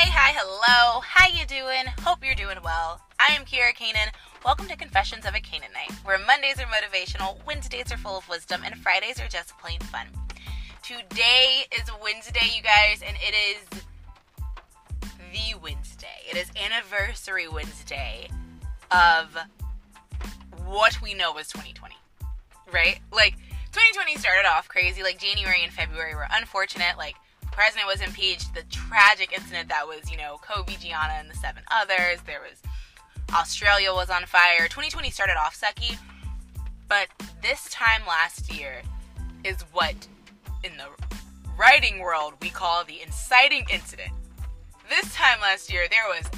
[0.00, 1.02] Hey, hi, hello.
[1.02, 1.84] How you doing?
[2.06, 3.02] Hope you're doing well.
[3.18, 4.08] I am Kira Kanan.
[4.42, 8.62] Welcome to Confessions of a Canaanite, where Mondays are motivational, Wednesdays are full of wisdom,
[8.64, 10.06] and Fridays are just plain fun.
[10.82, 13.82] Today is Wednesday, you guys, and it is
[15.18, 16.24] the Wednesday.
[16.30, 18.30] It is anniversary Wednesday
[18.90, 19.36] of
[20.64, 21.94] what we know as 2020,
[22.72, 23.00] right?
[23.12, 23.34] Like,
[23.72, 25.02] 2020 started off crazy.
[25.02, 26.96] Like, January and February were unfortunate.
[26.96, 27.16] Like,
[27.52, 31.62] president was impeached, the tragic incident that was, you know, Kobe, Gianna, and the seven
[31.70, 32.20] others.
[32.26, 32.60] There was
[33.32, 34.66] Australia was on fire.
[34.68, 35.96] 2020 started off sucky,
[36.88, 37.08] but
[37.42, 38.82] this time last year
[39.44, 39.94] is what
[40.64, 40.86] in the
[41.56, 44.12] writing world we call the inciting incident.
[44.88, 46.28] This time last year, there was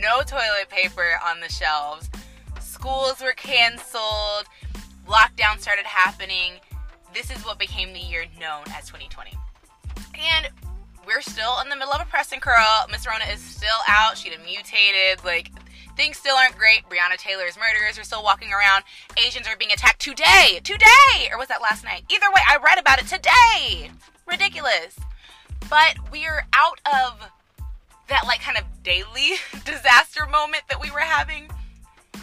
[0.00, 2.10] no toilet paper on the shelves.
[2.60, 4.46] Schools were canceled.
[5.06, 6.54] Lockdown started happening.
[7.14, 9.32] This is what became the year known as 2020.
[10.20, 10.48] And
[11.06, 12.86] we're still in the middle of a pressing curl.
[12.90, 14.18] Miss Rona is still out.
[14.18, 15.24] She done mutated.
[15.24, 15.50] Like,
[15.96, 16.82] things still aren't great.
[16.88, 18.84] Breonna Taylor's murderers are still walking around.
[19.16, 20.60] Asians are being attacked today.
[20.62, 21.28] Today!
[21.32, 22.04] Or was that last night?
[22.10, 23.90] Either way, I read about it today.
[24.26, 24.98] Ridiculous.
[25.68, 27.30] But we're out of
[28.08, 31.50] that, like, kind of daily disaster moment that we were having.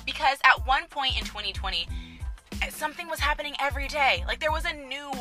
[0.05, 1.87] Because at one point in 2020,
[2.69, 4.23] something was happening every day.
[4.27, 5.11] Like, there was a new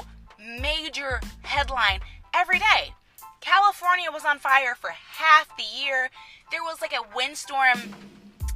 [0.61, 2.01] major headline
[2.37, 2.93] every day.
[3.41, 6.11] California was on fire for half the year.
[6.51, 7.95] There was like a windstorm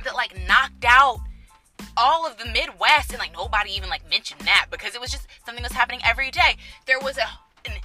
[0.05, 1.21] that like knocked out
[1.97, 5.27] all of the Midwest, and like nobody even like mentioned that because it was just
[5.45, 6.57] something that's happening every day.
[6.87, 7.27] There was a
[7.69, 7.77] an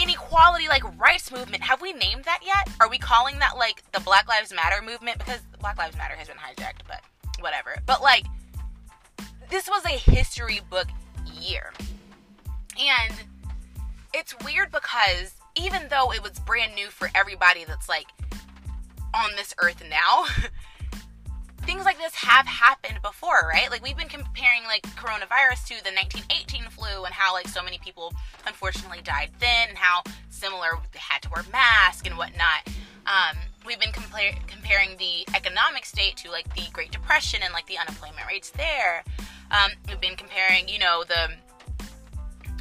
[0.00, 1.62] inequality like rights movement.
[1.62, 2.68] Have we named that yet?
[2.80, 5.18] Are we calling that like the Black Lives Matter movement?
[5.18, 7.00] Because Black Lives Matter has been hijacked, but
[7.40, 7.76] whatever.
[7.86, 8.24] But like
[9.50, 10.88] this was a history book
[11.40, 11.72] year.
[12.78, 13.14] And
[14.12, 18.06] it's weird because even though it was brand new for everybody that's like
[19.14, 20.26] on this earth now,
[21.62, 23.70] things like this have happened before, right?
[23.70, 27.78] Like we've been comparing like coronavirus to the 1918 flu and how like so many
[27.78, 28.12] people
[28.46, 32.68] unfortunately died then and how similar they had to wear masks and whatnot.
[33.06, 37.66] Um, we've been compar- comparing the economic state to like the Great Depression and like
[37.66, 39.04] the unemployment rates there.
[39.50, 41.30] Um, we've been comparing, you know, the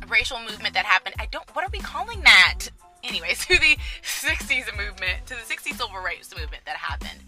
[0.07, 1.15] racial movement that happened.
[1.19, 1.47] I don't.
[1.55, 2.67] What are we calling that?
[3.03, 7.19] Anyway, to the 60s movement, to the 60s civil rights movement that happened.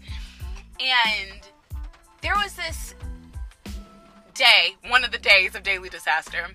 [0.80, 1.40] And
[2.22, 2.94] there was this
[4.34, 6.46] day, one of the days of daily disaster,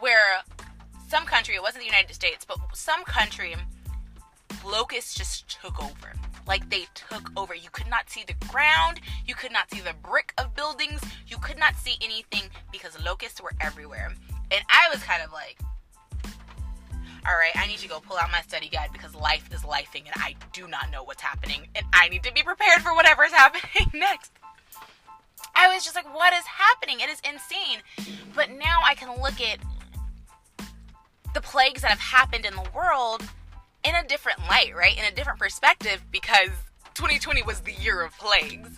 [0.00, 0.42] where
[1.08, 3.54] some country, it wasn't the United States, but some country,
[4.64, 6.12] locusts just took over.
[6.46, 7.54] Like they took over.
[7.54, 11.36] You could not see the ground, you could not see the brick of buildings, you
[11.38, 14.12] could not see anything because locusts were everywhere.
[14.50, 15.60] And I was kind of like,
[17.28, 20.06] all right, I need to go pull out my study guide because life is lifing
[20.06, 23.24] and I do not know what's happening and I need to be prepared for whatever
[23.24, 24.32] is happening next.
[25.54, 27.00] I was just like, what is happening?
[27.00, 27.80] It is insane.
[28.34, 29.58] But now I can look at
[31.34, 33.22] the plagues that have happened in the world
[33.84, 34.96] in a different light, right?
[34.96, 36.50] In a different perspective because
[36.94, 38.70] 2020 was the year of plagues.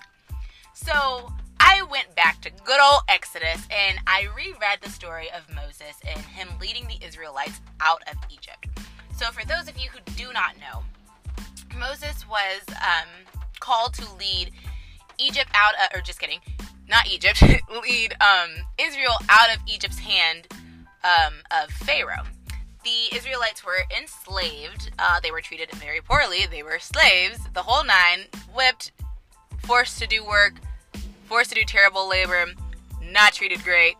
[0.74, 6.00] So I went back to good old Exodus and I reread the story of Moses
[6.09, 8.66] and him leading the Israelites out of Egypt.
[9.16, 10.82] So, for those of you who do not know,
[11.78, 13.09] Moses was um,
[13.60, 14.53] called to lead
[15.19, 16.41] Egypt out of, or just kidding,
[16.88, 17.43] not Egypt,
[17.82, 18.50] lead um,
[18.81, 20.48] Israel out of Egypt's hand
[21.04, 22.25] um, of Pharaoh.
[22.84, 24.91] The Israelites were enslaved.
[24.98, 26.47] Uh, they were treated very poorly.
[26.50, 28.21] They were slaves, the whole nine,
[28.54, 28.92] whipped,
[29.59, 30.54] forced to do work
[31.30, 32.44] forced to do terrible labor,
[33.00, 33.94] not treated great.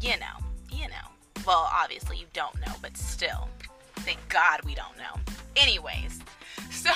[0.00, 1.44] You know, you know.
[1.46, 3.48] Well, obviously you don't know, but still.
[3.98, 5.20] Thank God we don't know.
[5.54, 6.18] Anyways,
[6.72, 6.90] so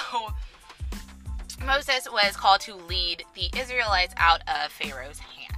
[1.64, 5.52] Moses was called to lead the Israelites out of Pharaoh's hand.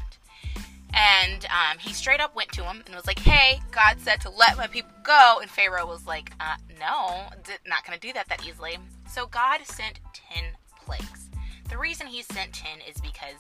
[0.93, 4.31] And um, he straight up went to him and was like, Hey, God said to
[4.31, 5.39] let my people go.
[5.41, 7.31] And Pharaoh was like, uh, No,
[7.67, 8.77] not going to do that that easily.
[9.11, 10.01] So God sent
[10.35, 10.45] 10
[10.85, 11.31] plagues.
[11.71, 13.37] The reason he sent 10 is because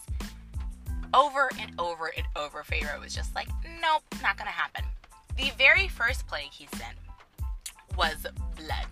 [1.17, 3.49] over and over and over, Pharaoh was just like,
[3.81, 4.85] nope, not gonna happen.
[5.37, 6.97] The very first plague he sent
[7.97, 8.87] was blood.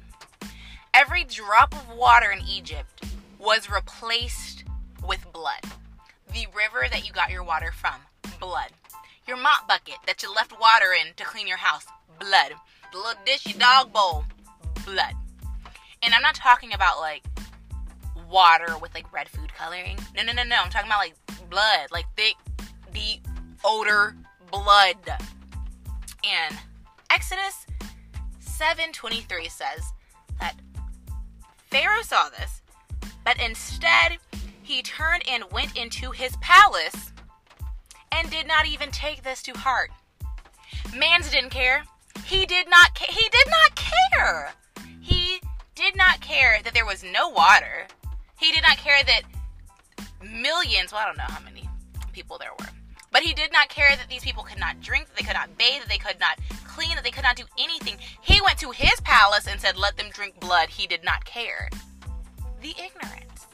[0.94, 3.04] Every drop of water in Egypt
[3.38, 4.64] was replaced
[5.06, 5.60] with blood.
[6.32, 7.96] The river that you got your water from,
[8.40, 8.70] blood.
[9.28, 11.84] Your mop bucket that you left water in to clean your house,
[12.18, 12.52] blood.
[12.92, 14.24] The little dish you dog bowl,
[14.86, 15.14] blood.
[16.02, 17.22] And I'm not talking about like
[18.30, 19.98] water with like red food coloring.
[20.16, 20.56] No, no, no, no.
[20.62, 22.34] I'm talking about like blood, like thick,
[22.92, 23.26] deep
[23.64, 24.16] odor
[24.50, 24.96] blood.
[26.24, 26.56] And
[27.10, 27.66] Exodus
[28.40, 29.92] 7:23 says
[30.40, 30.56] that
[31.70, 32.62] Pharaoh saw this,
[33.24, 34.18] But instead,
[34.62, 37.12] he turned and went into his palace
[38.12, 39.90] and did not even take this to heart.
[40.94, 41.84] Mans didn't care.
[42.24, 44.52] He did not ca- he did not care.
[45.00, 45.40] He
[45.74, 47.86] did not care that there was no water.
[48.38, 49.22] He did not care that
[50.24, 51.68] millions, well I don't know how many
[52.12, 52.68] people there were.
[53.10, 55.56] But he did not care that these people could not drink, that they could not
[55.56, 57.96] bathe, that they could not clean, that they could not do anything.
[58.20, 60.68] He went to his palace and said, Let them drink blood.
[60.68, 61.68] He did not care.
[62.60, 63.46] The ignorance.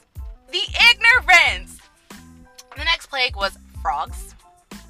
[0.51, 1.77] The ignorance!
[2.77, 4.35] The next plague was frogs.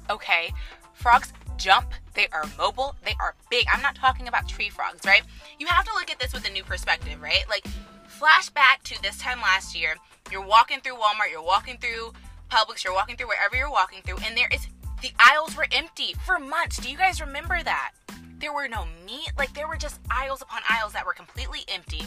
[0.08, 0.52] Okay.
[0.94, 3.66] Frogs jump, they are mobile, they are big.
[3.72, 5.22] I'm not talking about tree frogs, right?
[5.58, 7.44] You have to look at this with a new perspective, right?
[7.48, 7.66] Like,
[8.08, 9.96] flashback to this time last year.
[10.32, 12.14] You're walking through Walmart, you're walking through
[12.50, 14.66] Publix, you're walking through wherever you're walking through, and there is
[15.02, 16.78] the aisles were empty for months.
[16.78, 17.92] Do you guys remember that?
[18.38, 22.02] There were no meat, like there were just aisles upon aisles that were completely empty.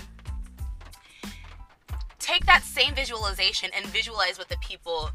[2.17, 5.11] Take that same visualization and visualize what the people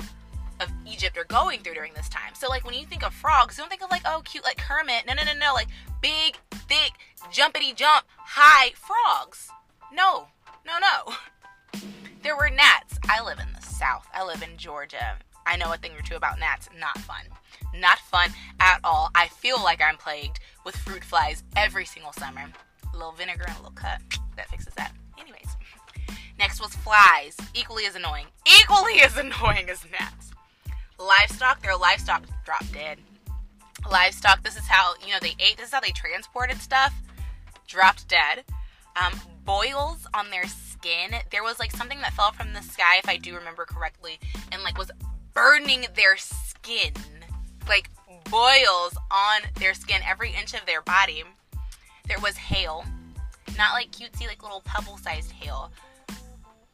[0.61, 2.35] of Egypt are going through during this time.
[2.37, 5.05] So like when you think of frogs, don't think of like oh cute like Kermit.
[5.09, 5.69] No no no no like
[6.01, 6.93] big, thick,
[7.33, 9.51] jumpity jump, high frogs.
[9.93, 10.29] No.
[10.65, 11.15] No no.
[12.23, 12.99] There were gnats.
[13.09, 14.07] I live in the South.
[14.13, 15.17] I live in Georgia.
[15.47, 16.69] I know a thing or two about gnats.
[16.79, 17.25] Not fun.
[17.75, 18.31] Not fun
[18.61, 19.11] at all.
[19.15, 22.45] I feel like I'm plagued with fruit flies every single summer.
[22.93, 24.03] A little vinegar and a little cut.
[24.37, 24.93] That fixes that.
[25.19, 25.57] Anyways.
[26.39, 27.39] Next was flies.
[27.55, 28.27] Equally as annoying.
[28.61, 30.33] Equally as annoying as gnats.
[30.99, 32.99] Livestock, their livestock dropped dead.
[33.91, 36.93] Livestock, this is how, you know, they ate, this is how they transported stuff.
[37.67, 38.45] Dropped dead.
[39.03, 40.45] Um, boils on their
[40.81, 41.21] skin.
[41.31, 44.19] There was like something that fell from the sky, if I do remember correctly,
[44.51, 44.91] and like was
[45.35, 46.93] burning their skin.
[47.69, 47.91] Like
[48.31, 51.25] boils on their skin, every inch of their body.
[52.09, 52.85] There was hail.
[53.59, 55.71] Not like cutesy, like little pebble sized hail.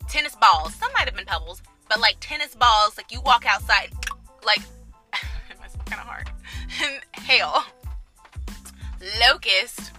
[0.08, 0.74] Tennis balls.
[0.74, 3.90] Some might have been pebbles, but like tennis balls, like you walk outside,
[4.44, 4.60] like,
[5.48, 6.30] be kind of hard.
[7.22, 7.64] hail.
[9.20, 9.92] Locust.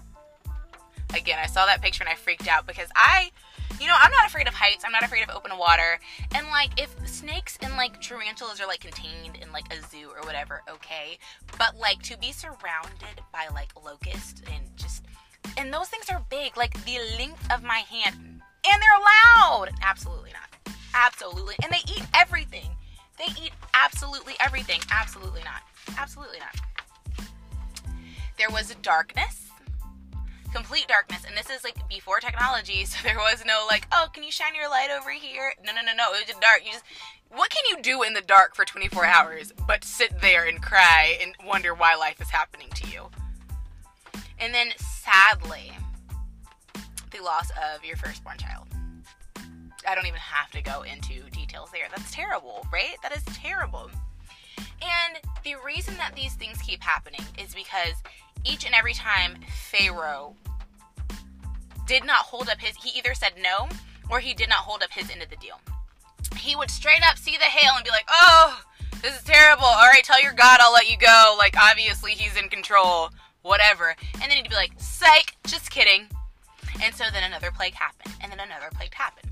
[1.15, 3.31] Again, I saw that picture and I freaked out because I
[3.79, 4.83] you know, I'm not afraid of heights.
[4.85, 5.99] I'm not afraid of open water.
[6.35, 10.25] And like, if snakes and like tarantulas are like contained in like a zoo or
[10.25, 11.17] whatever, okay.
[11.57, 15.05] But like to be surrounded by like locusts and just,
[15.57, 19.69] and those things are big, like the length of my hand, and they're loud.
[19.81, 20.75] Absolutely not.
[20.93, 21.55] Absolutely.
[21.63, 22.69] And they eat everything.
[23.17, 24.79] They eat absolutely everything.
[24.91, 25.61] Absolutely not.
[25.97, 26.55] Absolutely not.
[28.37, 29.46] There was a darkness
[30.57, 34.23] complete darkness and this is like before technology so there was no like oh can
[34.23, 35.53] you shine your light over here?
[35.63, 36.61] No no no no it was just dark.
[36.65, 36.83] You just
[37.29, 41.19] what can you do in the dark for 24 hours but sit there and cry
[41.21, 43.03] and wonder why life is happening to you?
[44.39, 45.71] And then sadly
[47.11, 48.65] the loss of your firstborn child.
[49.87, 51.85] I don't even have to go into details there.
[51.95, 52.95] That's terrible right?
[53.03, 53.91] That is terrible.
[54.57, 57.93] And the reason that these things keep happening is because
[58.43, 59.37] each and every time
[59.71, 60.35] Pharaoh
[61.87, 63.69] did not hold up his, he either said no
[64.09, 65.59] or he did not hold up his end of the deal.
[66.37, 68.61] He would straight up see the hail and be like, oh,
[69.01, 69.65] this is terrible.
[69.65, 71.35] All right, tell your God I'll let you go.
[71.37, 73.09] Like, obviously he's in control,
[73.41, 73.95] whatever.
[74.21, 76.07] And then he'd be like, psych, just kidding.
[76.83, 79.31] And so then another plague happened, and then another plague happened.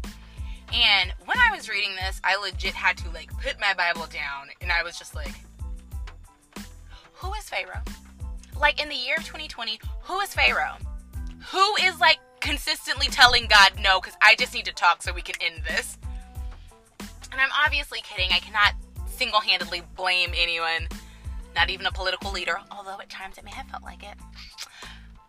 [0.73, 4.49] And when I was reading this, I legit had to like put my Bible down
[4.61, 5.33] and I was just like,
[7.13, 7.83] who is Pharaoh?
[8.59, 10.77] Like in the year of 2020, who is Pharaoh?
[11.51, 15.21] Who is like consistently telling God no because I just need to talk so we
[15.21, 15.97] can end this?
[17.31, 18.31] And I'm obviously kidding.
[18.31, 18.73] I cannot
[19.07, 20.87] single handedly blame anyone,
[21.55, 24.15] not even a political leader, although at times it may have felt like it.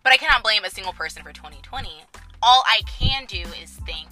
[0.02, 1.88] But I cannot blame a single person for 2020.
[2.42, 4.08] All I can do is think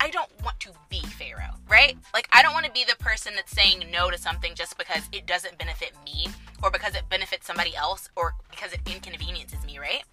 [0.00, 1.96] I don't want to be Pharaoh, right?
[2.12, 5.08] Like, I don't want to be the person that's saying no to something just because
[5.12, 6.26] it doesn't benefit me
[6.62, 10.04] or because it benefits somebody else or because it inconveniences me, right?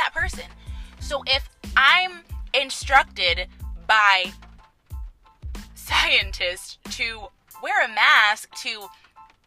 [0.00, 0.44] That person.
[1.00, 2.22] So if I'm
[2.54, 3.48] instructed
[3.86, 4.32] by
[5.74, 7.28] scientists to
[7.62, 8.86] wear a mask to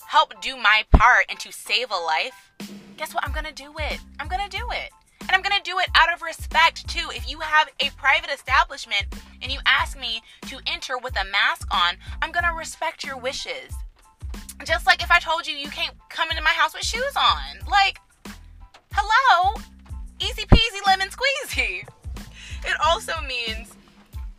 [0.05, 2.51] help do my part and to save a life,
[2.97, 3.25] guess what?
[3.25, 3.99] I'm to do it.
[4.19, 4.91] I'm to do it.
[5.21, 7.09] And I'm to do it out of respect too.
[7.11, 9.05] If you have a private establishment
[9.41, 13.73] and you ask me to enter with a mask on, I'm to respect your wishes.
[14.65, 17.65] Just like if I told you you can't come into my house with shoes on.
[17.69, 17.99] Like,
[18.93, 19.55] hello?
[20.23, 21.85] Easy peasy lemon squeezy.
[22.65, 23.73] It also means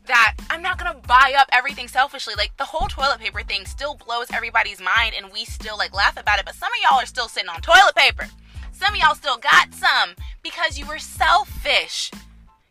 [0.06, 2.34] that I'm not gonna buy up everything selfishly.
[2.36, 6.18] Like the whole toilet paper thing still blows everybody's mind and we still like laugh
[6.18, 8.26] about it, but some of y'all are still sitting on toilet paper.
[8.72, 12.10] Some of y'all still got some because you were selfish.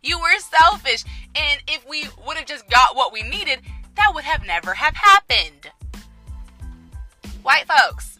[0.01, 1.03] You were selfish.
[1.35, 3.59] And if we would have just got what we needed,
[3.95, 5.71] that would have never have happened.
[7.43, 8.12] White folks,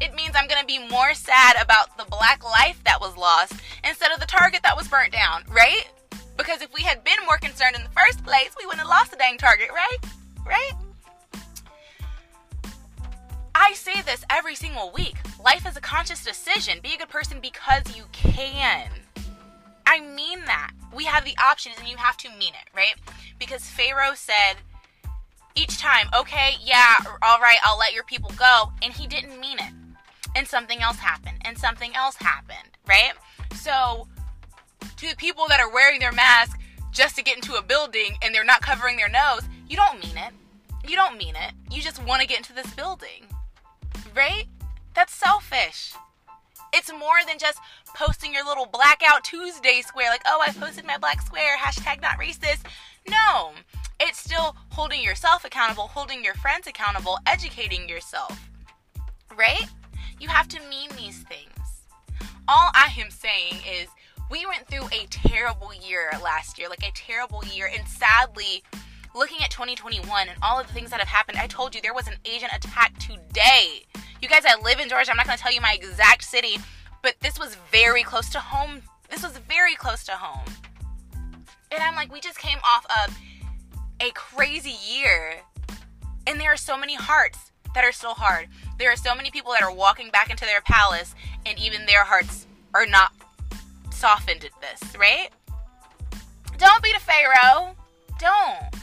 [0.00, 3.54] it means I'm going to be more sad about the black life that was lost
[3.84, 5.88] instead of the target that was burnt down, right?
[6.36, 9.10] Because if we had been more concerned in the first place, we wouldn't have lost
[9.10, 9.98] the dang target, right?
[10.46, 10.72] Right?
[13.54, 15.16] I say this every single week.
[15.44, 16.78] Life is a conscious decision.
[16.80, 18.88] Be a good person because you can.
[19.84, 20.70] I mean that.
[20.94, 22.94] We have the options and you have to mean it, right?
[23.38, 24.56] Because Pharaoh said
[25.56, 28.72] each time, okay, yeah, all right, I'll let your people go.
[28.80, 29.72] And he didn't mean it.
[30.38, 31.38] And something else happened.
[31.44, 33.12] And something else happened, right?
[33.56, 34.06] So,
[34.96, 36.56] to the people that are wearing their mask
[36.92, 40.16] just to get into a building and they're not covering their nose, you don't mean
[40.16, 40.32] it.
[40.88, 41.54] You don't mean it.
[41.72, 43.24] You just want to get into this building,
[44.14, 44.44] right?
[44.94, 45.92] That's selfish.
[46.72, 47.58] It's more than just
[47.96, 52.16] posting your little blackout Tuesday square, like, oh, I posted my black square, hashtag not
[52.16, 52.60] racist.
[53.08, 53.54] No,
[53.98, 58.48] it's still holding yourself accountable, holding your friends accountable, educating yourself,
[59.36, 59.64] right?
[60.20, 61.84] You have to mean these things.
[62.48, 63.88] All I am saying is
[64.30, 68.62] we went through a terrible year last year, like a terrible year, and sadly,
[69.14, 71.94] looking at 2021 and all of the things that have happened, I told you there
[71.94, 73.86] was an Asian attack today.
[74.20, 75.10] You guys, I live in Georgia.
[75.10, 76.58] I'm not going to tell you my exact city,
[77.02, 78.82] but this was very close to home.
[79.10, 80.44] This was very close to home.
[81.70, 83.16] And I'm like, we just came off of
[84.00, 85.34] a crazy year.
[86.26, 88.48] And there are so many hearts that are still hard.
[88.78, 92.04] There are so many people that are walking back into their palace, and even their
[92.04, 93.12] hearts are not
[93.90, 95.30] softened at this, right?
[96.58, 97.74] Don't be the Pharaoh.
[98.20, 98.74] Don't.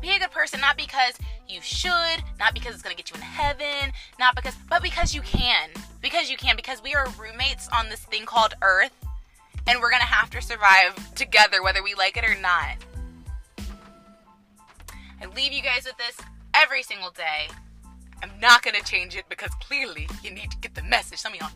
[0.00, 1.14] Be a good person, not because
[1.48, 5.20] you should, not because it's gonna get you in heaven, not because, but because you
[5.22, 5.70] can.
[6.00, 8.92] Because you can, because we are roommates on this thing called Earth,
[9.66, 12.76] and we're gonna have to survive together whether we like it or not.
[15.20, 16.16] I leave you guys with this
[16.54, 17.48] every single day.
[18.22, 21.18] I'm not gonna change it because clearly you need to get the message.
[21.18, 21.50] Some of y'all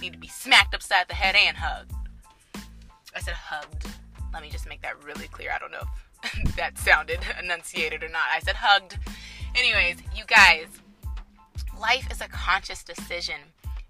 [0.00, 1.92] need to be smacked upside the head and hugged.
[3.14, 3.86] I said hugged.
[4.32, 5.50] Let me just make that really clear.
[5.54, 5.84] I don't know
[6.24, 8.28] if that sounded enunciated or not.
[8.32, 8.98] I said hugged.
[9.56, 10.68] Anyways, you guys,
[11.78, 13.36] life is a conscious decision.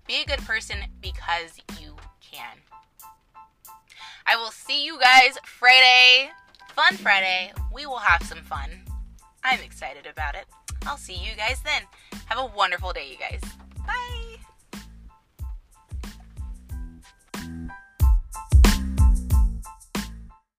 [0.07, 2.57] Be a good person because you can.
[4.27, 6.31] I will see you guys Friday.
[6.75, 7.53] Fun Friday.
[7.73, 8.71] We will have some fun.
[9.45, 10.47] I'm excited about it.
[10.87, 11.83] I'll see you guys then.
[12.27, 13.41] Have a wonderful day, you guys.
[13.87, 14.20] Bye.